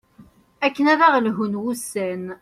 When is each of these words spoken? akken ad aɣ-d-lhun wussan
akken 0.65 0.85
ad 0.93 1.01
aɣ-d-lhun 1.07 1.59
wussan 1.61 2.25